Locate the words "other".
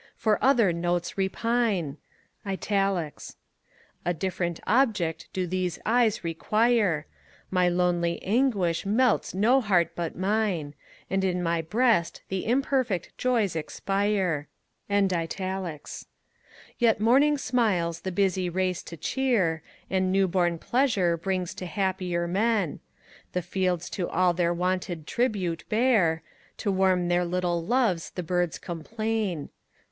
0.43-0.73